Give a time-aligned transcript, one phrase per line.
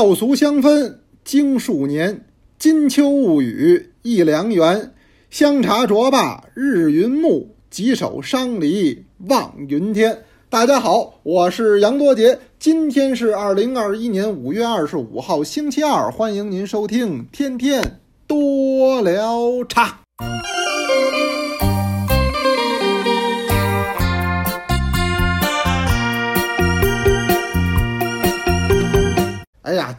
[0.00, 2.24] 道俗相分经数年，
[2.58, 4.94] 金秋物语一良缘。
[5.28, 10.22] 香茶浊罢日云暮，几首伤离望云天。
[10.48, 20.00] 大家好，我是杨多杰，今天是二零二一年五月二十五号，星期二，欢迎您收听《天天多聊茶》。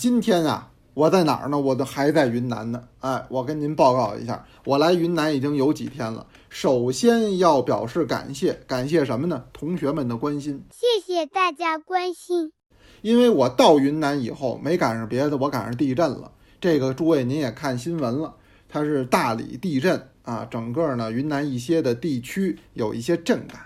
[0.01, 1.59] 今天啊，我在哪儿呢？
[1.59, 2.81] 我都还在云南呢。
[3.01, 6.25] 哎，我跟您报告一下，我来云南已经有几天了。
[6.49, 9.43] 首先要表示感谢，感谢什么呢？
[9.53, 10.65] 同学们的关心。
[10.71, 12.51] 谢谢大家关心。
[13.03, 16.31] 因为我到云南以后，没赶上别的，我赶上地震了。
[16.59, 18.33] 这个诸位您也看新闻了，
[18.67, 23.61] 它是大理地震啊，整个呢云南一些的地区有一些震感。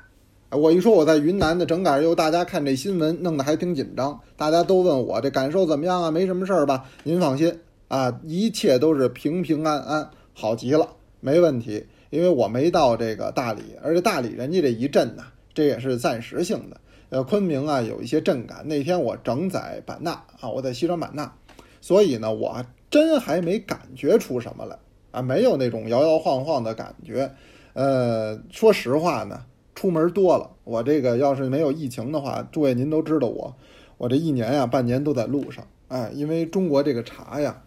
[0.55, 4.20] 我一说我在云南的，整赶又大家看这新闻，弄得还挺紧张。
[4.38, 6.12] 大家都问我这感受怎么样啊？
[6.12, 6.86] 没什么事儿吧？
[7.04, 10.88] 您放心啊，一切都是平平安安，好极了，
[11.20, 11.86] 没问题。
[12.12, 16.80] 因为我没到这个大理，而且大理人家这一震呢，这也是暂时性的。
[17.09, 21.34] 呃，昆明啊有一些震感，那天我整在版纳啊，我在西双版纳，
[21.81, 24.78] 所以呢，我真还没感觉出什么来
[25.12, 27.30] 啊，没有那种摇摇晃晃的感觉。
[27.73, 29.42] 呃，说实话呢。
[29.76, 33.56] 出门多了，我这个要是没有疫情的话，诸位您都知道我，
[33.98, 37.62] 我这一年呀，半年都在路上，哎，因为中国这个茶呀，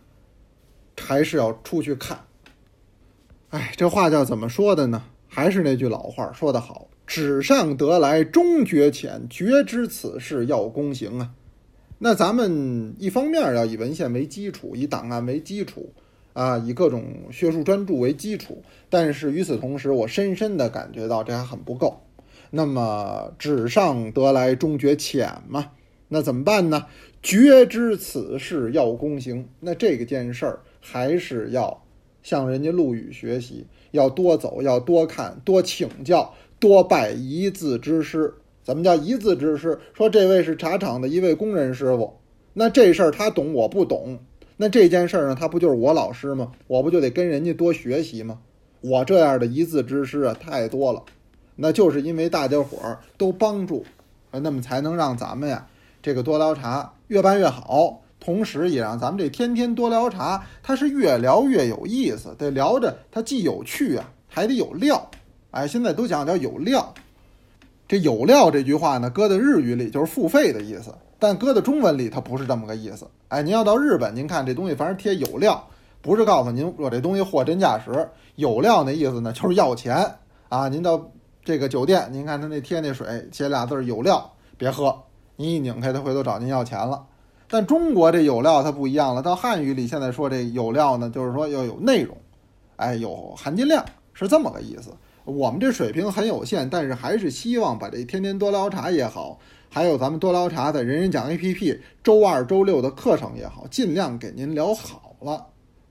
[1.01, 2.25] 还是要出去看。
[3.51, 5.05] 哎，这话叫怎么说的呢？
[5.29, 11.33] 还是那句老话说得好：“纸上得来终觉浅，绝知此事要躬行啊。”
[12.01, 15.93] 那咱们一方面要以文献为基础，以档案为基础。
[16.39, 22.01] 啊，以各种学术专著为基础，但是与此同时，我深深的感觉到这还很不够。
[22.51, 25.73] 那么纸上得来终觉浅嘛？
[26.07, 26.87] 那怎么办呢？
[27.21, 29.49] 觉知此事要躬行。
[29.59, 31.83] 那这个件事儿还是要
[32.23, 38.33] 向人家陆羽学习，要多走，要多看，多请教，多拜一字之师。
[38.63, 39.77] 怎么叫一字之师？
[39.93, 42.15] 说这位是茶厂的一位工人师傅，
[42.53, 44.21] 那这事儿他懂，我不懂。
[44.61, 46.51] 那这件事儿呢，他不就是我老师吗？
[46.67, 48.41] 我不就得跟人家多学习吗？
[48.81, 51.03] 我这样的一字之师啊，太多了。
[51.55, 53.85] 那就是因为大家伙儿都帮助，
[54.33, 55.65] 那么才能让咱们呀
[56.03, 62.35] 这个多聊茶越办越好，同时也让咱们这天天多聊茶，它是越聊越有意思。
[62.37, 65.09] 得聊着它既有趣啊，还得有料。
[65.53, 66.93] 哎，现在都讲叫有料。
[67.87, 70.93] 这有料这句话呢，搁在日语里就是付费的意思。
[71.19, 73.07] 但搁在中文里，它不是这么个意思。
[73.29, 75.67] 哎，您要到日本，您看这东西，反正贴有料，
[76.01, 78.09] 不是告诉您我这东西货真价实。
[78.37, 80.15] 有料那意思呢，就是要钱
[80.49, 80.69] 啊。
[80.69, 81.11] 您到
[81.45, 84.97] 这个酒店，您看他那贴那水，写俩字儿有料，别喝。
[85.37, 87.05] 您一拧开，他回头找您要钱了。
[87.49, 92.17] 但中国这有料它不一样了，到汉语里现在说这有料呢，就是说要有内容，
[92.77, 94.91] 哎，有含金量，是这么个意思。
[95.25, 99.39] 我们这水平很有限，但是还是希望把这天天多聊茶也好。
[99.71, 105.47] 还有咱们多聊茶的人人讲 APP，周二、周六的课程也好，尽量给您聊好了，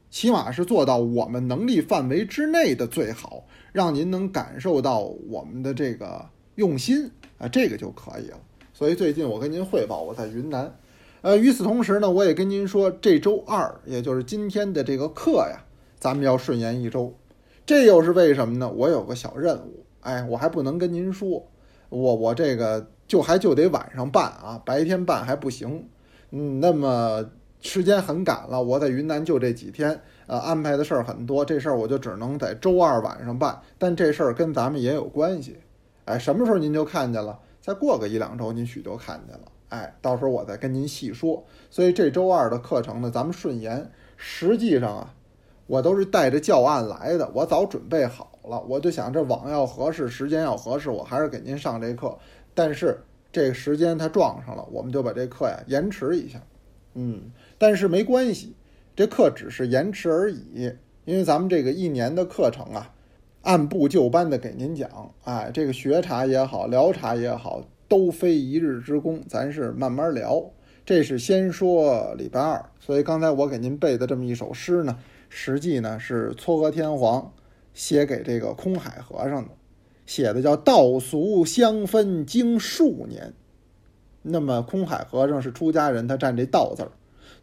[0.09, 8.39] 起码是做到我们能力范围之内的最好，让您能感受到我们的这个用心啊，这个就可以了。
[8.73, 10.75] 所以最近我跟您汇报，我在云南。
[11.21, 15.63] 呃，与此同时呢，我也跟您说，这周二，也就是今天的这个课呀，
[15.99, 17.13] 咱们要顺延一周。
[17.65, 18.69] 这又是为什么呢？
[18.69, 21.47] 我有个小任务，哎，我还不能跟您说，
[21.89, 22.87] 我我这个。
[23.07, 25.87] 就还就得晚上办啊，白天办还不行。
[26.31, 27.23] 嗯，那么
[27.61, 33.59] 时间很赶了，我在云南就这几天，呃，安排的事儿很多，这事儿我就只能在周二晚上办。
[33.77, 35.57] 但这事儿跟咱们也有关系，
[36.05, 37.39] 哎，什么时候您就看见了？
[37.61, 39.51] 再过个一两周，您许就看见了。
[39.69, 41.43] 哎，到时候我再跟您细说。
[41.69, 43.89] 所以这周二的课程呢，咱们顺延。
[44.15, 45.13] 实际上啊，
[45.65, 52.17] 我都是带着教案来的，我早准备好了，我就想这网要合适，时间要合适，我还是给您上这课。
[52.57, 52.97] 但是
[53.31, 56.41] 这个时间它撞上了，我们就把这课呀延迟一下，
[56.95, 58.55] 嗯，但是没关系，
[58.95, 60.71] 这课只是延迟而已，
[61.05, 62.91] 因为咱们这个一年的课程啊，
[63.43, 70.43] 按部就班的给您讲，哎，这个学茶也好，聊茶也好，都非一日之功，咱是慢慢聊。
[70.83, 74.97] 这是先说礼拜二，所以刚才我给您背的这么一首诗呢，
[75.29, 77.31] 实际呢是嵯峨天皇
[77.75, 79.51] 写给这个空海和尚的。
[80.07, 83.33] 写的叫道俗相分经数年，
[84.23, 86.89] 那么空海和尚是出家人，他占这道字儿；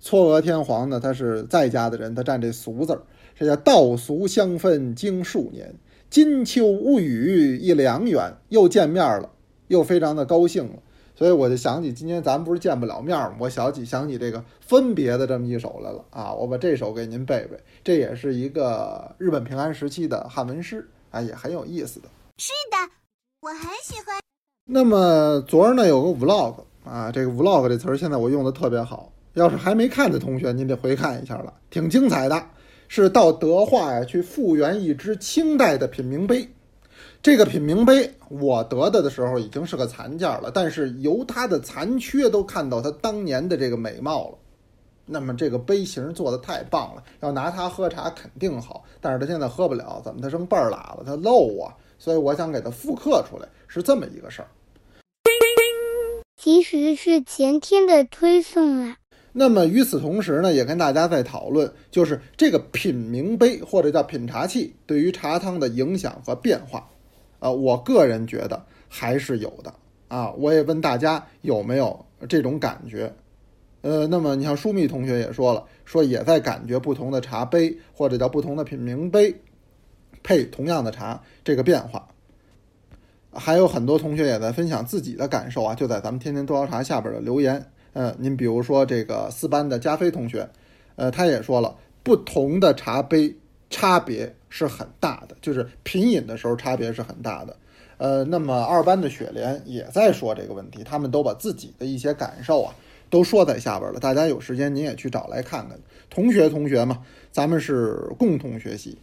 [0.03, 3.03] 嵯峨天皇呢，他是在家的人，他占这俗字儿。
[3.37, 5.75] 这叫道俗相分经数年，
[6.09, 9.31] 金秋物语一良缘，又见面了，
[9.69, 10.83] 又非常的高兴了。
[11.17, 13.37] 所以我就想起今天咱们不是见不了面吗？
[13.39, 16.33] 我想起想起这个分别的这么一首来了啊！
[16.33, 22.09] 我把这首给您背背，这也是一个日本平安时期的汉文诗啊，也很有意思的。
[22.37, 22.77] 是的，
[23.41, 24.21] 我很喜欢。
[24.67, 32.45] 那么昨儿呢有个 vlog 啊，这个 vlog 这词儿现在我用的特别好，要是还没看的同学，您得回看一下了，挺精彩的。
[32.89, 36.49] 是到德化呀去复原一只清代的品茗杯。
[37.23, 44.39] 这个品茗杯我得的的时候已经是个残件了，但是由它的残缺都看到它当年的这个美貌了。
[45.07, 51.03] 那么这个杯型做的太棒了，要拿它喝茶肯定好，但是它现在喝不了，怎么它成半儿喇了？
[51.05, 54.49] 它漏啊，所以我想给它复刻出来，是这么一个事儿。
[56.37, 58.99] 其实是前天的推送啊。
[59.33, 66.87] 那么与此同时呢，也跟大家在讨论，就是这个品茗杯或者叫品茶器对于茶汤的影响和变化。
[67.39, 69.73] 啊，我个人觉得还是有的
[70.09, 70.31] 啊。
[70.33, 73.11] 我也问大家有没有这种感觉？
[73.81, 79.35] 呃，那么你像舒密同学也说了，说也在感觉不同的茶杯或者叫不同的品茗杯
[80.25, 82.09] 配同样的茶这个变化。
[83.33, 87.65] 还有很多同学也在分享自己的感受啊，就在咱们天天多聊茶下边的留言。
[87.93, 90.49] 嗯，您比如说这个四班的加菲同学，
[90.97, 93.33] 呃，他也说了，不同的茶杯
[93.71, 97.57] 差别是很大的，就是品饮的时候差别是很大的。
[97.97, 102.75] 呃，那么二班的雪莲也在说这个问题，他们都把自己的一些感受啊
[103.11, 105.79] 都说在下边了，大家有时间您也去找来看看。
[106.11, 107.01] 同学同学嘛，
[107.31, 108.99] 咱们是共同学习。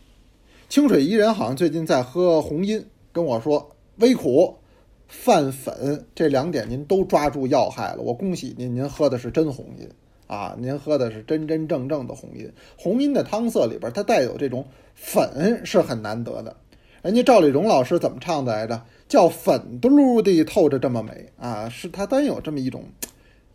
[0.72, 4.58] 清水伊人好像最近在喝红音，跟我说微苦。
[5.06, 9.86] 泛粉这两点您都抓住要害了，我恭喜您，您喝的是真红音
[10.28, 12.50] 啊，您喝的是真真正正的红音。
[12.78, 14.66] 红音的汤色里边它带有这种
[14.96, 16.56] 粉是很难得的，
[17.02, 18.82] 人家赵丽蓉老师怎么唱的来着？
[19.10, 22.86] 叫粉嘟噜的透着这么美啊，是它单有这么一种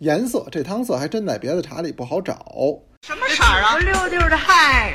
[0.00, 2.34] 颜色，这汤色还真在别的茶里不好找。
[3.06, 3.78] 什么色儿啊？
[3.78, 4.94] 溜溜的嗨，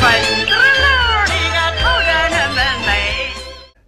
[0.00, 0.10] 粉
[0.46, 1.05] 嘟噜。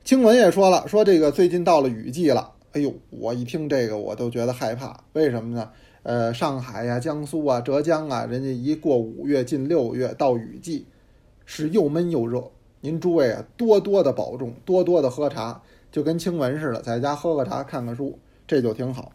[0.08, 5.70] 青文也说了，说这个最近到了雨季了，哎呦，我一听这个我都觉得害怕，为什么呢？
[6.02, 10.86] 呃，上海呀、江苏啊、浙江啊，人家一过五月近六月到雨季，
[11.44, 12.42] 是又闷又热。
[12.80, 15.60] 您诸位啊，多多的保重，多多的喝茶，
[15.92, 19.12] 就跟清文似的，在家喝个茶，看看书，这就挺好。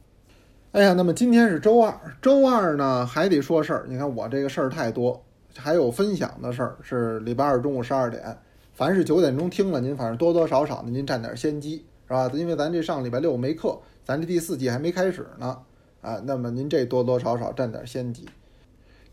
[0.74, 3.86] 哎呀，那么今天是周二，周二呢还得说事儿。
[3.90, 5.20] 你看我这个事儿太多，
[5.58, 8.38] 还有分享的事儿，是礼拜二中午十二点。
[8.74, 12.30] 凡是九点钟听了，您反正多多少少的您占点先机，是吧？
[12.34, 15.60] 因为咱这上礼拜六没课，咱这第四季还没开始呢，
[16.02, 18.28] 啊，那么您这多多少少占点先机。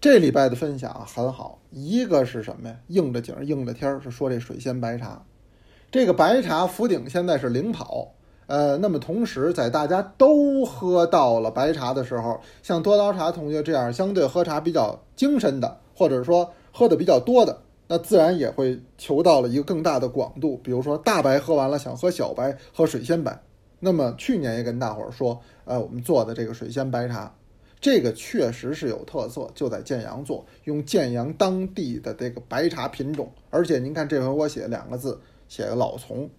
[0.01, 2.77] 这礼拜的分享很好，一个是什么呀？
[2.87, 5.23] 应着景应着天儿，是说这水仙白茶。
[5.91, 8.15] 这个白茶福鼎现在是领跑，
[8.47, 17.61] 呃，那么同时在大家都喝到了白茶的时候，像多刀茶同学这样相对喝茶比较精神的，或者说喝的比较多的。
[17.93, 23.37] 那自然也会求到了一个更大的广度，比如说大白喝完了想喝小白，喝水仙白。
[23.81, 27.35] 那么去年也跟大伙儿说，呃，我们做的这个水仙白茶，
[27.81, 33.29] 这个确实是有特色，就在建阳做，用建阳当地的这个白茶品种。
[33.51, 36.31] 而且您看这回我写两个字，写个老丛，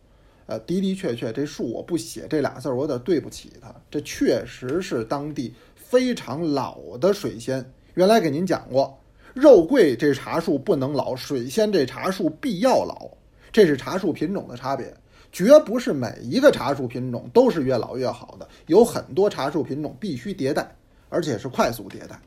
[0.46, 3.76] 呃，的的确确这树我不写这俩字儿，我有点对不起它。
[3.90, 8.98] 这确实是当地非常老的水仙，原来给您讲过。
[9.34, 13.10] 肉桂这茶树不能老，水仙这茶树必要老，
[13.50, 14.94] 这是茶树品种的差别，
[15.32, 20.70] 绝不是每一个茶树品种都是越老越好的，有很多茶树品种必须迭代，
[21.08, 22.20] 而且是快速迭代，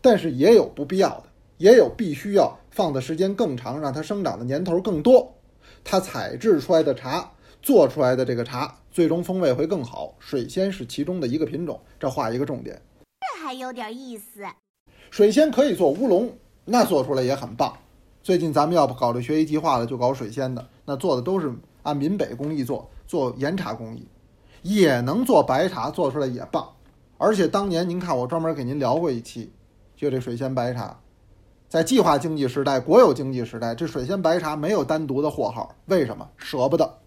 [0.00, 1.24] 但是也有不必要的，
[1.58, 5.32] 也有必须要放的时间更长，让它生长的年头更多，
[5.84, 7.30] 它采制出来的茶
[7.62, 10.12] 做出来的这个茶最终风味会更好。
[10.18, 12.82] 水仙是其中的一个品种，这画一个重点。
[13.20, 14.44] 这还有点意思。
[15.10, 16.36] 水仙可以做乌龙。
[16.70, 17.72] 那做出来也很棒。
[18.22, 21.50] 最近咱们要不搞这学习计划了，就搞水仙的，那做的都是
[21.82, 24.06] 按闽北工艺做，做岩茶工艺，
[24.60, 26.68] 也能做白茶，做出来也棒。
[27.16, 29.50] 而且当年您看我专门给您聊过一期，
[29.96, 30.98] 就这水仙白茶，
[31.70, 36.28] 在计划经济时代、国有经济时代，这水仙白茶没有单独的货号，为什么？
[36.36, 36.98] 舍不得，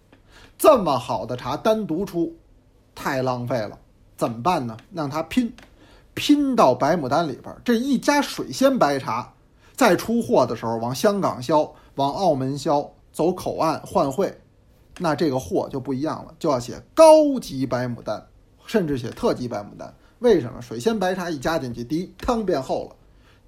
[0.57, 2.35] 这么好的茶单独出，
[2.95, 3.77] 太浪费了，
[4.17, 4.75] 怎么办呢？
[4.91, 5.53] 让它拼，
[6.15, 9.31] 拼到白牡丹里边，这一家水仙白茶。
[9.75, 14.39] 再出货的时候，往香港销，往澳门销，走口岸换汇，
[14.99, 18.23] 那这个货就不一样了，就要写高级白牡丹，
[18.67, 19.93] 甚至写特级白牡丹。
[20.19, 20.61] 为什么？
[20.61, 22.95] 水仙白茶一加进去，第一汤变厚了，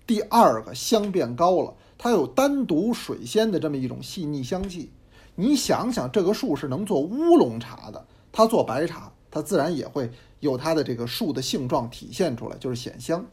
[0.08, 4.92] 第二个香变高了，它有单独水仙的这么一种细腻香气。
[5.36, 13.24] 你想想，这个树是能做乌龙茶的，它做白茶，它自然也会有它的这个树的性状体现出来，就是显香。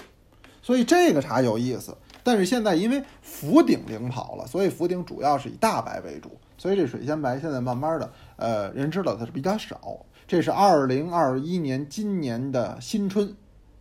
[0.61, 1.97] 所以这个茶有意思。
[2.23, 9.99] 但是现在因为福鼎领跑了，所以福鼎主要是以大白为主，所以这水仙白现在慢慢的，呃，人知道它是比较少。
[10.27, 13.35] 这是二零二一年今年的新春，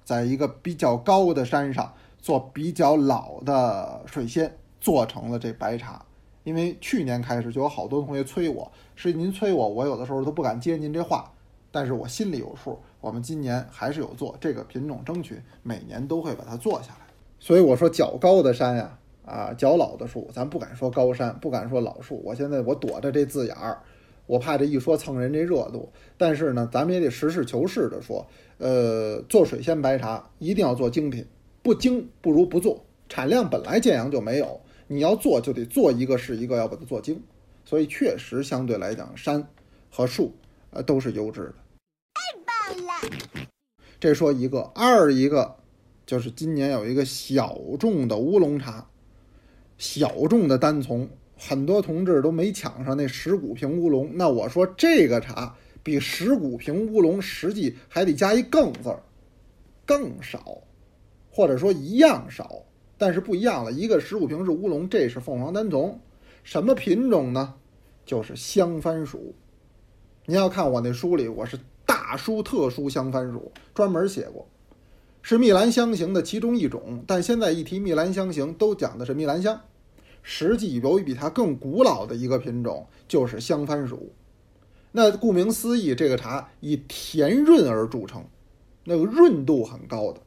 [0.03, 6.03] 在一个比较高的山上做比较老的水仙，做成了这白茶。
[6.43, 11.31] 因为去年开始就有好多同学催我，是您催我，我有的时候都不敢接您这话，
[11.69, 12.79] 但是我心里有数。
[13.00, 17.09] 我们今年还是有做这个品种，争取每年都会把它做下来。
[17.39, 22.22] 所以我说较高的山呀，啊，较老的树，咱不敢说高山，不敢说老树。
[22.24, 23.81] 我现在我躲着这字眼儿，
[24.25, 25.89] 我怕这一说蹭人这热度。
[26.17, 28.27] 但是呢，咱们也得实事求是的说，
[28.58, 31.25] 呃，做水仙白茶一定要做精品，
[31.63, 32.84] 不精不如不做。
[33.08, 37.24] 产量本来建阳就没有，你要做就得做一个是一个，要把它做精。
[37.63, 39.48] 所以确实相对来讲，山
[39.89, 40.34] 和树，
[40.72, 41.55] 呃，都是优质的。
[42.13, 43.48] 太棒了！
[44.00, 45.55] 这说一个，二一个。
[46.10, 48.89] 就是今年有一个小众的乌龙茶，
[49.78, 54.10] 小众的单丛，很多同志都没抢上那十古瓶乌龙。
[54.16, 59.04] 那我说这个茶比十古瓶乌龙实际还得加一更字儿，
[59.86, 60.63] 更少，
[61.30, 62.63] 或者说一样少，
[62.98, 63.72] 但是不一样了。
[63.72, 66.00] 一个十古瓶是乌龙，这是凤凰单丛，
[66.42, 67.54] 什么品种呢？
[68.04, 69.36] 就是香番薯。
[70.25, 74.48] 您要看我那书里，我是大书特书香番薯，专门写过。
[75.22, 79.62] 是蜜兰香型的其中一种，但现在一提蜜兰香型，都讲的是蜜兰香。
[80.22, 84.12] 实际由于比它更古老的一个品种，就是香番薯。
[84.92, 88.24] 那顾名思义，这个茶以甜润而著称，
[88.86, 90.20] 那个润度很高的，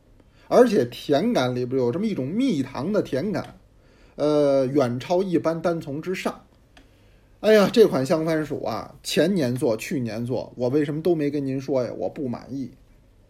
[0.47, 3.59] 而且甜感里边有这么一种蜜糖的甜感，
[4.15, 6.45] 呃，远超一般单丛之上。
[7.41, 11.91] 哎呀，这款香番薯啊，前年做，去年做，我为什么都没跟您说呀？
[11.99, 12.71] 我不满意。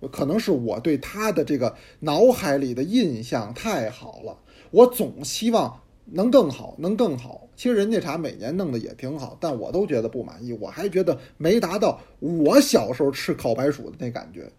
[0.09, 4.37] 可能是我对他的这个脑海里的印象太好了，
[4.71, 7.49] 我总希望能更好，能更好。
[7.54, 14.50] 其实人家茶每年弄得也挺好，但我都觉得不满意，我还觉得没达到我小时候吃烤白薯的那感觉。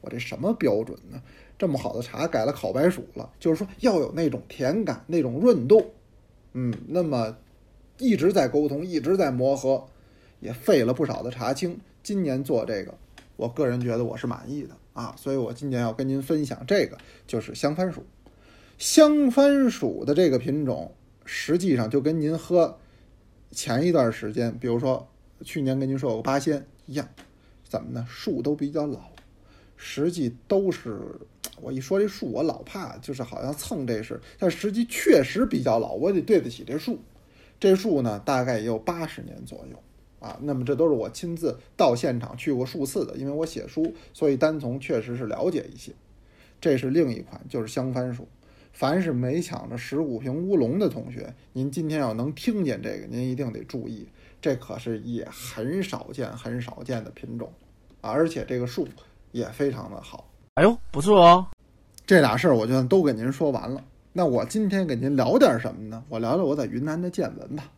[0.00, 1.20] 我这什么标准呢？
[1.58, 5.84] 这么好的茶改了烤白薯了，就是说要有那种甜感，那种润度。
[6.52, 7.36] 嗯，那么
[7.98, 9.84] 一直在沟通，一直在磨合，
[10.40, 11.78] 也费了不少的茶青。
[12.02, 12.94] 今年做这个，
[13.36, 14.76] 我个人觉得我是满意的。
[14.96, 18.02] 啊，所以我今天要跟您分享这个，就是香番薯。
[18.78, 20.90] 香番薯的这个品种，
[21.26, 22.78] 实际上就跟您喝
[23.50, 25.06] 前一段时间，比如说
[25.42, 27.06] 去年跟您说有个八仙一样，
[27.68, 28.06] 怎么呢？
[28.08, 29.10] 树都比较老，
[29.76, 30.98] 实际都是
[31.60, 36.98] 我一说这树，我老怕就是好像蹭这事，但实际确实比较老，我得对得起这树。
[37.60, 39.82] 这树呢，大概也有八十年左右。
[40.26, 45.92] 啊，那么这都是我亲自到现场去过数次的，因为我写书，所以单从确实是了解一些。
[46.60, 48.26] 这是另一款，就是香番薯。
[48.72, 54.06] 凡是没抢着十五瓶乌龙的同学，您今天要能听见这个，您一定得注意，
[54.40, 57.50] 这可是也很少见、很少见的品种
[58.00, 58.10] 啊！
[58.10, 58.86] 而且这个树
[59.32, 60.28] 也非常的好。
[60.54, 61.46] 哎呦，不错哦！
[62.04, 63.82] 这俩事儿我就都给您说完了。
[64.12, 66.02] 那我今天给您聊点什么呢？
[66.08, 67.70] 我聊聊我在云南的见闻吧。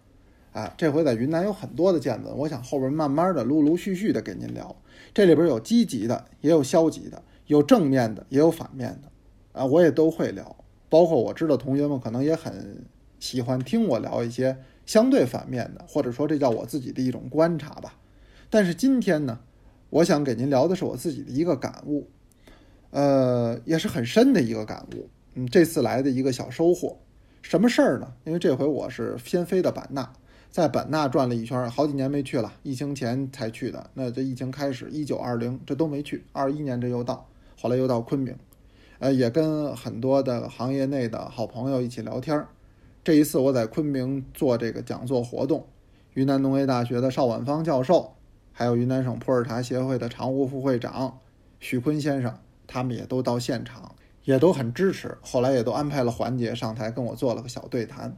[0.59, 4.75] 啊，这回在云南有很多的见闻，我想后边慢慢的、陆陆续续的给您聊。
[5.15, 10.57] 这里边有积极的，也有消极的，有正面的，也有反面的，啊，我也都会聊。
[10.89, 12.85] 包括我知道同学们可能也很
[13.21, 17.95] 喜欢听我聊一些相对反面的，或者说这叫我自己的一种观察吧。
[18.51, 19.39] 但是今天呢，
[19.91, 22.09] 我想给您聊的是我自己的一个感悟，
[22.91, 25.09] 呃，也是很深的一个感悟。
[25.35, 26.99] 嗯，这次来的一个小收获，
[27.43, 28.13] 什么事儿呢？
[28.25, 30.13] 因为这回我是先飞的版纳。
[30.51, 33.91] 在本纳转了一圈，好几年没去了，疫情前才去的。
[33.95, 37.29] 那这疫情开始，一九二零这都没去，二一年这又到，
[37.61, 38.35] 后来又到昆明，
[38.99, 42.45] 呃，也跟很多的行业内的好朋友一起聊天。
[43.05, 45.67] 这一次我在昆明做这个讲座活动，
[46.15, 48.15] 云南农业大学的邵婉芳教授，
[48.53, 51.19] 还有云南省普洱茶协会的常务副会长
[51.61, 52.37] 许坤先生，
[52.67, 55.17] 他们也都到现场，也都很支持。
[55.21, 58.17] 后来也都安排了环节上台跟我做了个小对谈。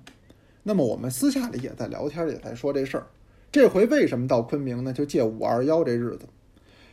[0.62, 3.06] 那么我们私下里也在聊天，也在说这事儿。
[3.50, 4.92] 这回为什么到昆明呢？
[4.92, 6.20] 就借五二幺这日子。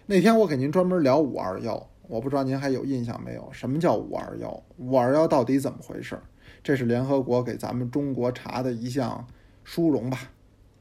[0.06, 3.50] 那天我给您专门聊五二幺，我不知道您还有印象没有？
[3.52, 4.64] 什么叫五二幺？
[4.78, 6.18] 五二幺到底怎么回事？
[6.64, 9.28] 这是联合国给咱们中国茶的一项
[9.64, 10.32] 殊荣吧，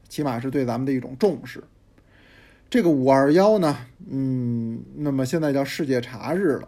[0.07, 1.63] 起码是对咱们的一种重视。
[2.69, 3.77] 这个五二幺呢，
[4.09, 6.67] 嗯，那么现在叫世界茶日了。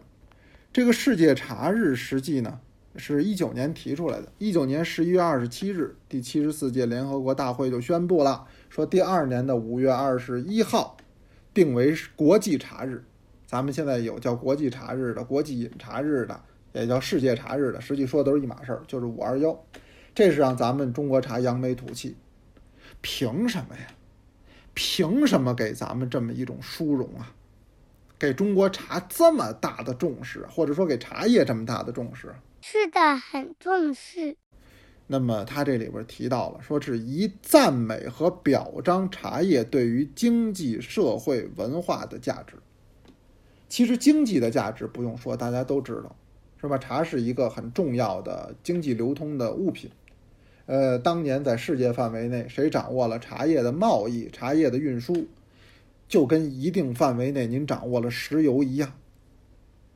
[0.71, 2.59] 这个世界茶日实际呢？
[2.99, 4.31] 是一九年提出来的。
[4.37, 10.97] 一九年十一月二十七日，第七十四届联合国大会就宣布了，说第二年的五月二十一号
[11.53, 13.03] 定为国际茶日。
[13.47, 16.39] 咱们现在有叫国际茶日的、国际饮茶日的，
[16.73, 19.57] 也叫世界茶日的，实际说的都是一码事儿，就是五二幺。
[20.13, 22.15] 这是让咱们中国茶扬眉吐气。
[23.01, 23.87] 凭什么呀？
[24.73, 27.33] 凭什么给咱们这么一种殊荣啊？
[28.19, 32.35] 给中国茶这么大的重视，或者说给茶叶这么大的重视？
[32.61, 34.37] 是的，很重视。
[35.07, 42.55] 那么他这里边提到了，说是以赞美和表彰茶叶对于经济社会文化的价值。
[43.67, 46.15] 其实经济的价值不用说，大家都知道，
[46.61, 46.77] 是吧？
[46.77, 49.89] 茶是一个很重要的经济流通的物品。
[50.67, 55.25] 呃，当年在世界范围内，谁掌握了茶叶的贸易、茶叶的运输，
[56.07, 58.93] 就跟一定范围内您掌握了石油一样。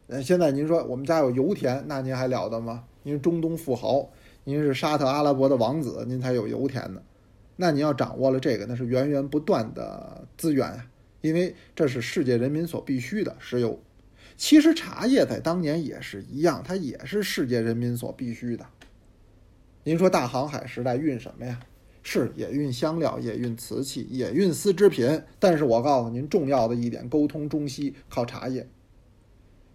[0.08, 2.84] 呃，现在您说我们家有油田，那您还了得吗？
[3.04, 4.10] 您中东富豪，
[4.44, 7.02] 您是沙特阿拉伯的王子，您才有油田呢。
[7.56, 10.86] 那您要掌握了这个，那是源源不断的资源呀，
[11.22, 13.80] 因为这是世界人民所必须的石油。
[14.36, 18.66] 其实茶叶在当年也是一样，它也是世界人民所必须的。
[19.84, 21.60] 您说大航海时代运什么呀？
[22.02, 25.22] 是也运香料，也运瓷器，也运丝织品。
[25.40, 28.68] 但是我告诉您，重要的一点，沟通中西靠茶叶。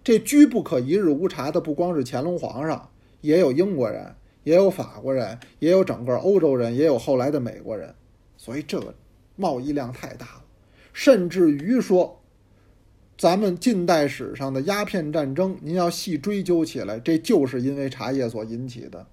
[0.09, 2.89] 这居不可一日无茶的，不光是乾隆皇上，
[3.21, 7.95] 也有英国人，也有法国人，也有整个欧洲人，也有后来的美国人。
[8.39, 8.95] 所以这个
[9.37, 10.45] 贸易量太大了，
[10.95, 12.23] 甚至于说，
[13.19, 19.07] 咱们近代史上的鸦片战争，您要细追究起来，这就是因为茶叶所引起的。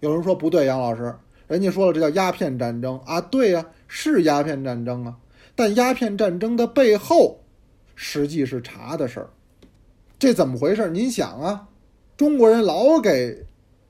[0.00, 1.14] 有人说不对，杨老师，
[1.48, 5.18] 人家说了这叫鸦片战争啊，对呀，是鸦片战争啊，
[5.54, 7.40] 但鸦片战争的背后，
[7.94, 9.28] 实际是茶的事儿，
[10.18, 10.88] 这怎么回事？
[10.90, 11.68] 您想啊，
[12.16, 13.46] 中国人老给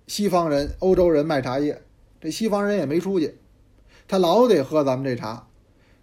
[0.06, 1.82] 西方人、欧洲人卖茶叶，
[2.20, 3.34] 这西方人也没出息，
[4.08, 5.46] 他老得喝咱们这茶，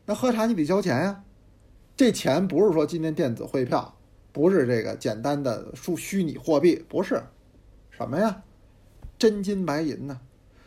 [0.06, 1.24] 那喝茶你得交钱呀，
[1.98, 3.96] 这钱不是说今天电子汇票，
[4.32, 7.22] 不是这个简单的数虚拟货币，不是，
[7.90, 8.44] 什么呀？
[9.18, 10.20] 真金白银呢，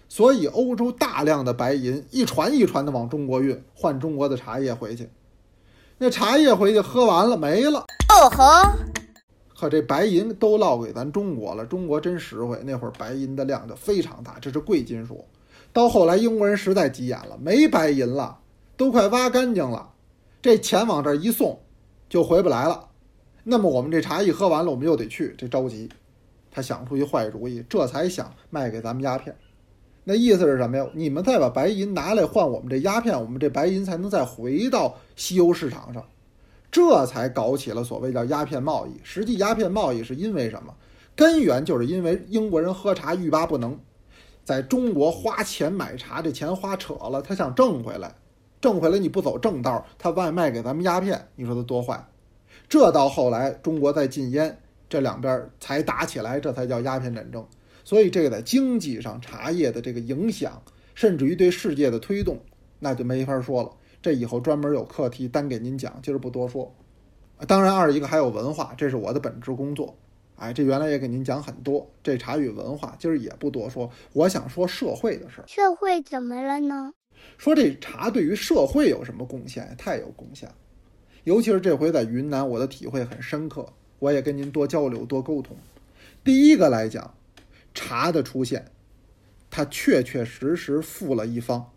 [0.08, 5.08] 所以欧洲大量的白银一船一船的往中国运，换中国的茶叶回去。
[5.98, 8.44] 那茶叶回去喝完了没了，哦吼！
[9.64, 11.64] 可这白银都落给咱中国了。
[11.64, 15.24] 中国真实惠，那会儿白银的量就非常大，这是贵金属。
[15.72, 18.38] 到后来英国人实在急眼了，没白银了，
[18.76, 19.88] 都快挖干净了，
[20.42, 21.58] 这钱往这一送
[22.10, 22.88] 就回不来了。
[23.42, 25.88] 那么我们这茶一喝完了，我们又得去，这着急。
[26.50, 29.34] 他想出一坏主意，这才想卖给咱们鸦片。
[30.04, 30.86] 那意思是什么呀？
[30.92, 36.04] 你们再把白银拿来换我们这鸦片，我们这白银才能再回到西欧市场上。
[36.74, 39.00] 这才搞起了所谓叫鸦片贸易。
[39.04, 40.74] 实际鸦片贸易是因为什么？
[41.14, 43.78] 根源就是因为英国人喝茶欲罢不能，
[44.44, 48.12] 在中国花钱买茶，这钱花扯了，他想挣回来，
[48.60, 52.04] 挣回来你不走正道，他外卖给咱们鸦片，你说他多坏？
[52.68, 54.58] 这到后来中国在禁烟。
[54.88, 57.46] 这两边才打起来，这才叫鸦片战争。
[57.84, 60.60] 所以这个在经济上，茶叶的这个影响，
[60.92, 62.40] 甚至于对世界的推动，
[62.80, 63.70] 那就没法说了。
[64.04, 66.70] 这以后专门有课题单给您讲，今儿不多说。
[67.48, 69.96] 当然，二一个还有文化，这是我的本职工作。
[70.36, 73.90] 哎，这原来也给您讲很多，这茶与文化，今儿也不多说。
[74.12, 75.44] 我想说社会的事儿。
[75.48, 76.92] 社会怎么了呢？
[77.38, 79.74] 说这茶对于社会有什么贡献？
[79.78, 80.46] 太有贡献，
[81.22, 83.66] 尤其是这回在云南，我的体会很深刻。
[84.00, 85.56] 我也跟您多交流、多沟通。
[86.22, 87.14] 第一个来讲，
[87.72, 88.70] 茶的出现，
[89.48, 91.70] 它确确实实富了一方。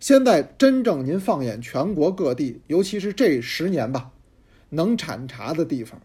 [0.00, 4.10] 现在真正您放眼全国各地，尤其是这十年吧，
[4.70, 6.00] 能产茶的地方，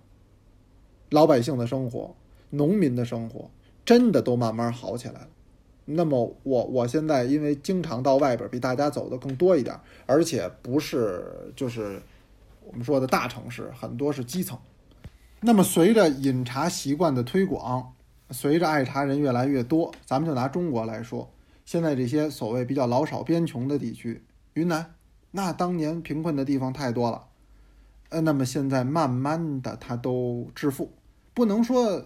[1.09, 2.13] 老百姓的生活、
[2.49, 3.49] 农民的生活，
[3.85, 5.27] 真的都慢慢好起来了。
[5.85, 12.01] 那么我我现在因为经常到外边，比大家走的更多一点，而且不是就是
[12.65, 14.59] 我们说的大城市，很多是基层。
[15.39, 17.93] 那么，随着饮茶习惯的推广，
[18.31, 21.31] 随着爱茶人越来越多，咱们就拿中国来说，
[21.65, 24.23] 现在这些所谓比较老少边穷的地区，
[24.53, 24.95] 云南，
[25.31, 27.25] 那当年贫困的地方太多了，
[28.09, 30.93] 呃，那么现在慢慢的，它都致富，
[31.33, 32.05] 不能说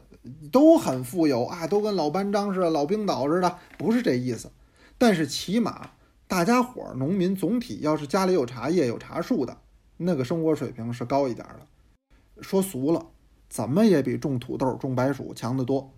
[0.51, 4.49] 都很富有啊，都跟老班章似的、老冰岛似的，不是这意思，
[4.97, 5.91] 但是起码
[6.27, 9.57] 大家伙儿农民总体要是家里有茶叶、有茶树的，
[9.97, 13.07] 那个生活水平是高一点的，说俗了。
[13.49, 15.91] 怎么也比种土豆、种白薯强得多，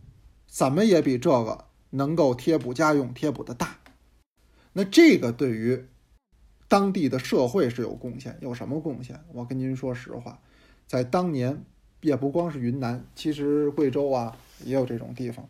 [0.48, 3.78] 怎么也比这个能够贴补家用、贴补的大。
[4.74, 5.86] 那这个对于
[6.68, 9.24] 当地的社会是有贡献，有什么贡献？
[9.34, 10.40] 我跟您说实话，
[10.88, 11.64] 在当年
[12.02, 15.48] 也不光是云南，其实贵州啊也有这种地方。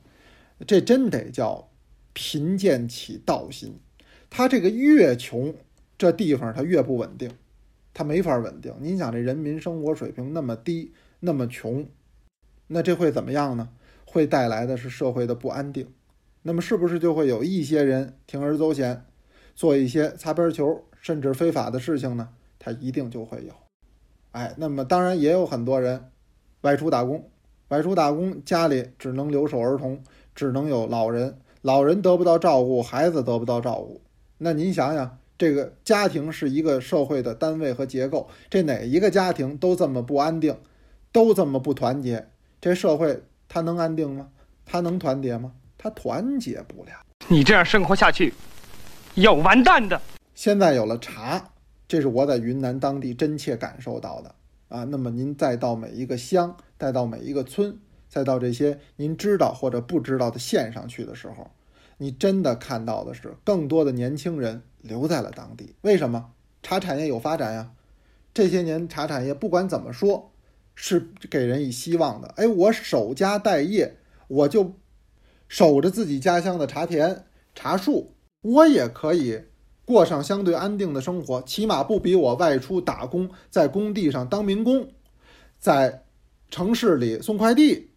[0.68, 1.70] 这真得叫
[2.14, 3.80] 贫贱起道心。
[4.30, 5.56] 他这个越穷，
[5.98, 7.32] 这地方它越不稳定，
[7.94, 8.74] 它没法稳定。
[8.80, 10.94] 您想，这人民生活水平那么低。
[11.24, 11.88] 那么穷，
[12.66, 13.70] 那这会怎么样呢？
[14.06, 15.88] 会带来的是社会的不安定。
[16.44, 19.06] 那么是不是就会有一些人铤而走险，
[19.56, 22.30] 做一些擦边球甚至非法的事情呢？
[22.58, 23.54] 他一定就会有。
[24.32, 26.10] 哎，那么当然也有很多人
[26.62, 27.30] 外出打工，
[27.68, 30.02] 外出打工家里只能留守儿童，
[30.34, 34.02] 只能有老人，老人得不到照顾，孩子得不到照顾。
[34.38, 40.56] 那您想想，这个家庭是一个社会的单位和结构，这哪一个家庭都这么不安定，
[41.12, 42.28] 都这么不团结，
[42.60, 44.30] 这社会它能安定吗？
[44.66, 45.54] 它能团结吗？
[45.82, 46.92] 它团结不了。
[47.28, 48.32] 你这样生活下去，
[49.16, 50.00] 要完蛋的。
[50.36, 51.44] 现在有了茶，
[51.88, 54.36] 这是我在云南当地真切感受到的
[54.68, 54.84] 啊。
[54.84, 57.76] 那么您再到每一个乡，再到每一个村，
[58.08, 61.50] 再到这些您知道或者不知道的县上去的时候，
[61.98, 65.74] 你真的看到的是更多的年轻人留在了当地。
[65.82, 66.32] 为什么？
[66.62, 67.72] 茶产业有发展呀。
[68.36, 70.32] 这些年茶产业不管怎么说，
[70.76, 72.32] 是给人以希望的。
[72.38, 74.76] 哎，我守家待业，我就。
[75.52, 79.38] 守着自己家乡的茶田、茶树，我也可以
[79.84, 84.88] 过上相对安定的生活，起码不比我外出打工，在工地上当民工，
[85.60, 86.06] 在
[86.50, 87.90] 城市里送快递，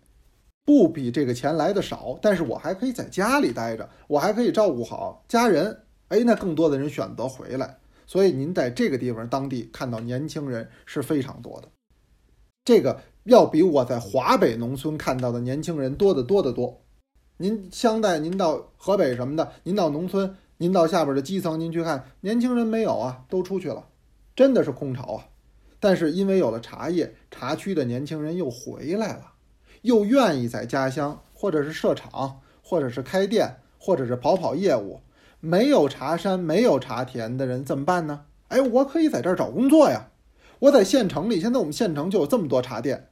[0.65, 2.19] 不比这个钱来的少。
[2.21, 5.83] 但是我还可以在家里待着，我还可以照顾好家人。
[6.09, 11.69] 哎，那更多的人选择回来，所以您在这个地方当地看到年轻人是非常多的，
[12.65, 16.81] 这个要比我在华北农村看到的年轻人多得多得多。
[17.39, 23.89] 您相待，您到河北什么的，您到农村，您到下边的基层，您去看，年轻人没有啊，都出去了，
[24.37, 25.25] 真的是空巢啊。
[25.81, 29.33] 但是因为有了茶叶，茶区的年轻人又回来了，
[29.83, 35.01] 又愿意在家乡，或者是设厂，或者是开店，或者是跑跑业务。
[35.41, 38.27] 没有茶山、没有茶田的人怎么办呢？
[38.47, 40.11] 哎，我可以在这儿找工作呀。
[40.61, 43.09] 我在县城里，现在我们县城就有这么多茶店，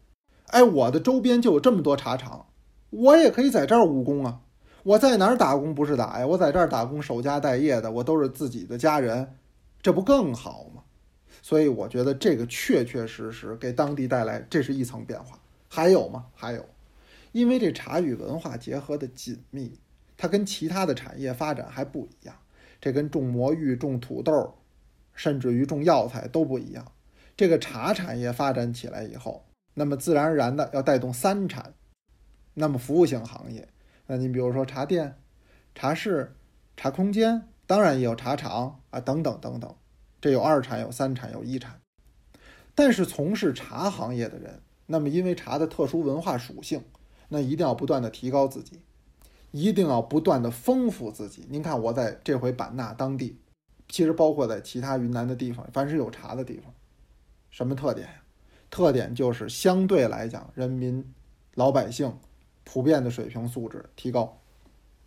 [0.47, 2.47] 哎，我的周边就有这么多茶厂。
[2.93, 4.39] 我也可以在这儿务工啊！
[4.83, 6.27] 我在哪儿打工不是打呀？
[6.27, 9.35] 我在这儿打工，守家待业的，我都是自己的家人，
[9.81, 10.83] 这不更好吗？
[11.41, 15.39] 所以我觉得这个确确实实给当地带来，这是一层变化。
[15.69, 16.27] 还有吗？
[16.35, 16.63] 还有，
[17.33, 19.81] 因为这茶与文化结合的紧密，
[20.19, 22.37] 它跟其他的产业发展还不一样。
[22.79, 24.55] 这跟种魔芋、种土豆，
[25.15, 26.85] 甚至于种药材都不一样。
[27.35, 31.73] 这个茶产业发展起来以后，那么自然而然的要带动三产。
[32.55, 33.69] 那么服务性行业，
[34.07, 35.17] 那你比如说茶店、
[35.75, 36.37] 茶室、
[36.77, 39.75] 茶空间，当然也有茶厂啊，等等等等，
[40.21, 41.81] 这有二产、有三产、有一产。
[42.75, 46.83] 但是从事茶行业的人，那么因为茶的特殊文化属性，
[47.29, 48.81] 那一定要不断的提高自己，
[49.51, 51.47] 一定要不断的丰富自己。
[51.49, 53.39] 您看我在这回版纳当地，
[53.89, 56.73] 其实包括在其他云南的地方，凡是有茶的地方，
[57.51, 58.23] 什么特点呀？
[58.71, 61.03] 特点就是相对来讲，人民
[61.55, 62.15] 老百姓。
[62.65, 64.39] 普遍的水平素质提高，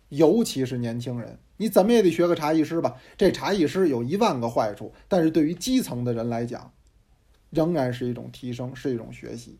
[0.08, 2.96] 尤其是年轻人，你怎么也得学个茶艺师吧？
[3.16, 6.72] 这茶艺师有一万个坏处，但是对于基层的人来讲，
[7.50, 9.58] 仍然是一种提升，是一种学习。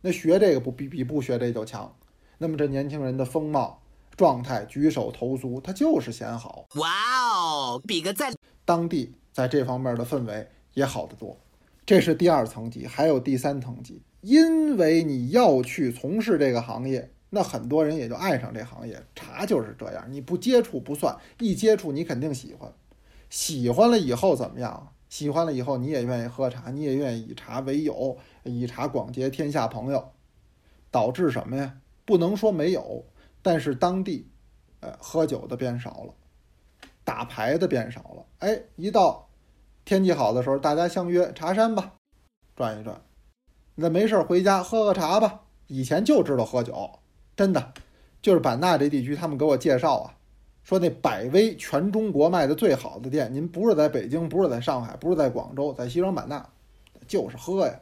[0.00, 1.96] 那学这个不比比不学这就强。
[2.38, 3.80] 那么这年轻人的风貌、
[4.16, 6.66] 状态、举手投足，他就是显好。
[6.74, 6.88] 哇
[7.34, 8.34] 哦，比个赞！
[8.64, 11.38] 当地在这方面的氛围也好得多。
[11.86, 17.10] 这是第二层级，还有第三层级，因为你要去从事这个行业。
[17.30, 22.72] 那很多人也就爱上这行业，茶就是这样，你不接触不算，一接触你肯定喜欢，
[23.28, 24.92] 喜欢了以后怎么样？
[25.08, 30.12] 喜欢了以后你也愿意喝茶，你也愿意以茶为友，以茶广结天下朋友，
[30.90, 31.78] 导致什么呀？
[32.04, 33.04] 不能说没有，
[33.42, 34.28] 但是当地，
[34.80, 36.14] 呃，喝酒的变少了，
[37.04, 38.26] 打牌的变少了。
[38.38, 39.28] 哎，一到
[39.84, 41.94] 天气好的时候，大家相约茶山吧，
[42.54, 43.00] 转一转，
[43.76, 45.42] 那没事儿回家喝个茶吧。
[45.68, 46.98] 以前就知道喝酒。
[47.36, 47.74] 真的，
[48.22, 50.14] 就是版纳这地区，他们给我介绍啊，
[50.62, 56.48] 说那百威全中国卖的最好的店，您不是在北京，不是在上海，不是在广州，在西双版纳，
[57.06, 57.78] 就是喝呀。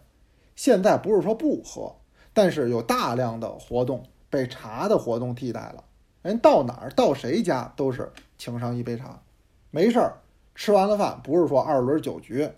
[0.56, 1.94] 现在不是说不喝，
[2.32, 5.84] 但是有大量的活动被茶的活动替代了。
[6.22, 9.22] 人到哪儿到谁家都是请上一杯茶，
[9.70, 10.16] 没事儿，
[10.54, 12.48] 吃完了饭不是说二轮酒局，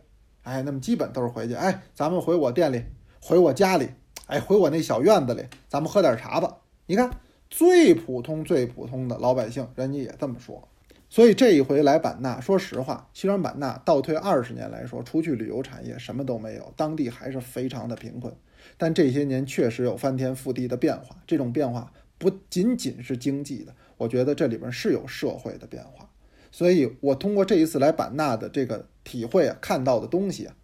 [0.45, 2.85] 哎，那么基本都是回去，哎，咱们回我店里，
[3.21, 3.91] 回我家里，
[4.27, 6.57] 哎，回我那小院子里，咱们喝点茶吧。
[6.89, 7.11] 你看，
[7.51, 10.69] 最普通、最普通的老百姓，人家也这么说。
[11.09, 18.33] 所以这一回来版纳，说实话，西双版纳倒退二十年来说，除去旅游产业，什么都没有，当地还是非常的贫困。
[18.77, 26.09] 但这些年确实有翻天覆地的变化，这种变化不仅仅是经济的，我觉得这里边是有社会的变化。
[26.53, 30.55] 所以我通过这一次来版纳的这个体会啊，看到的东西啊，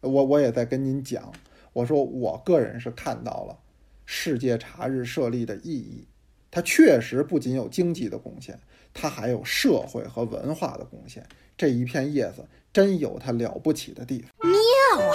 [0.00, 1.32] 我我也在跟您讲。
[1.72, 3.58] 我说我个人是看到了
[4.14, 6.06] 世界茶日设立的意义，
[6.50, 8.60] 它确实不仅有经济的贡献，
[8.92, 11.26] 它还有社会和文化的贡献。
[11.56, 14.30] 这一片叶子真有它了不起的地方。
[14.46, 15.14] 妙啊！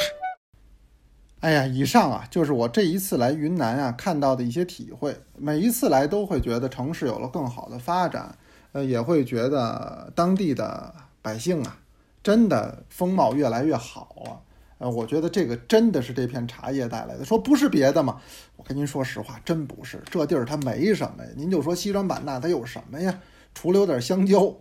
[1.41, 5.15] 哎呀，以上啊就是我这一次来云南啊看到的一些体会。
[5.37, 8.35] 每一次来都会觉得城市有了更好的发展，
[8.71, 11.79] 呃，也会觉得当地的百姓啊，
[12.23, 14.41] 真的风貌越来越好了。
[14.77, 17.25] 呃，我觉得这个真的是这片茶叶带来的。
[17.25, 18.21] 说不是别的吗？
[18.55, 20.01] 我跟您说实话，真不是。
[20.09, 21.31] 这地儿它没什么呀。
[21.35, 23.19] 您就说西双版纳它有什么呀？
[23.53, 24.55] 除了有点香蕉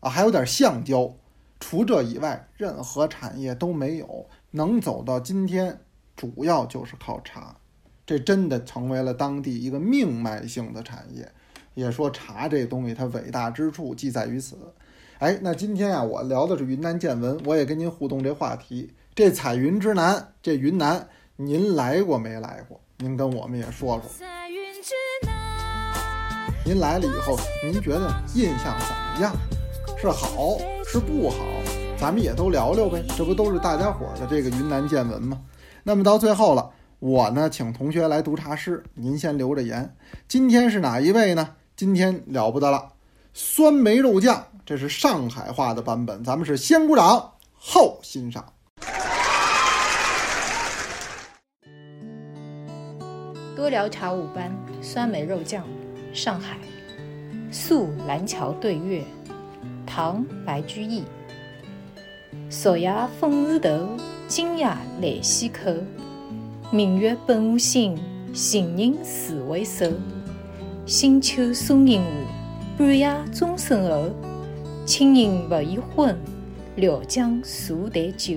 [0.00, 1.14] 啊，还有点橡胶，
[1.60, 4.26] 除这以外，任何产业都没有。
[4.50, 5.78] 能走到今天。
[6.14, 7.56] 主要就是靠茶，
[8.04, 11.26] 这真的成为了当地一个命脉性的产业。
[11.74, 14.56] 也说茶这东西它伟大之处即在于此。
[15.18, 18.92] 哎，那今天啊，我聊的是云南见闻，我也跟您互动这话题。
[19.14, 22.80] 这彩云之南，这云南您来过没来过？
[22.96, 24.26] 您跟我们也说说。
[26.64, 29.36] 您来了以后，您觉得印象怎么样？
[30.00, 31.36] 是好是不好？
[31.98, 33.04] 咱们也都聊聊呗。
[33.14, 35.42] 这不都是大家伙的这个云南见闻吗？
[35.82, 39.94] 那么到最后了，我呢请同学来读茶诗，您先留着言。
[40.26, 41.56] 今天是哪一位呢？
[41.76, 42.94] 今天了不得了，
[43.34, 48.54] 酸梅肉酱，这是上海话的版本，咱们是先鼓掌后欣赏。
[53.62, 55.64] 多聊茶五班，酸梅肉酱，
[56.12, 56.58] 上海，
[57.52, 59.04] 宿兰桥对月，
[59.86, 61.04] 唐白居易。
[62.50, 63.90] 昨夜风雨头，
[64.26, 65.72] 今夜来西口。
[66.72, 67.96] 明月本无心，
[68.32, 69.86] 行人自为首。
[70.84, 72.08] 新秋松阴湖，
[72.78, 74.10] 半夜钟声后。
[74.84, 76.18] 轻盈不宜昏，
[76.74, 78.34] 聊将数台酒。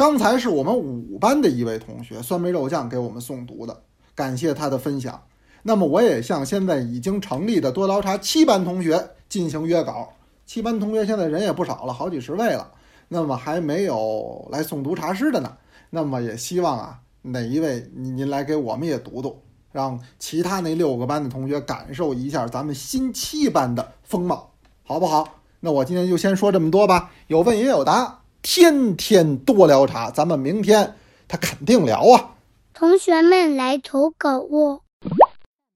[0.00, 3.82] 刚才是我们五班的一位同学酸梅肉酱给我们诵读的，
[4.14, 5.24] 感谢他的分享。
[5.62, 10.14] 那么我也向现在已经成立的多聊茶七班同学进行约稿。
[10.46, 12.72] 七班同学现在人也不少了，好几十位了。
[13.08, 15.54] 那么还没有来诵读茶诗的呢。
[15.90, 25.40] 那么也希望啊，哪一位您您来给我们也读读，让其他那六个班的同学感受一下咱们新七班的风貌，好不好？
[25.60, 27.10] 那我今天就先说这么多吧。
[27.26, 30.94] 有问也有答，天天多聊茶，咱们明天
[31.28, 32.36] 他肯定聊啊。
[32.72, 34.80] 同学们来投稿哦。